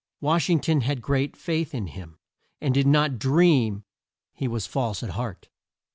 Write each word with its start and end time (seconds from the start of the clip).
Wash 0.19 0.49
ing 0.49 0.59
ton 0.59 0.81
had 0.81 0.99
great 0.99 1.37
faith 1.37 1.75
in 1.75 1.85
him, 1.85 2.17
and 2.59 2.73
did 2.73 2.87
not 2.87 3.19
dream 3.19 3.83
he 4.33 4.47
was 4.47 4.65
false 4.65 5.03
at 5.03 5.11
heart. 5.11 5.47